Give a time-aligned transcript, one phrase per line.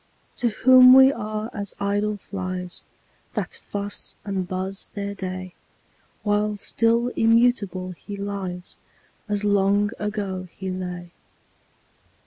[0.37, 2.85] To whom we are as idle flies,
[3.35, 5.53] That fuss and buzz their day;
[6.23, 8.79] While still immutable he lies,
[9.29, 11.11] As long ago he lay.